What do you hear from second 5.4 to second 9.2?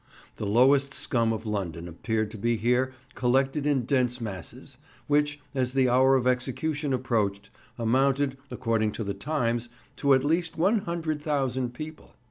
as the hour of execution approached, amounted, according to the